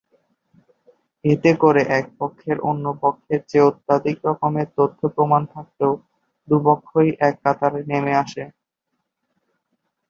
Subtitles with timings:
[1.25, 5.93] এতে করে এক পক্ষের অন্য পক্ষের চেয়ে অত্যধিক রকমের তথ্যপ্রমাণ থাকলেও
[6.47, 8.43] দুই পক্ষই এক কাতারে নেমে আসে।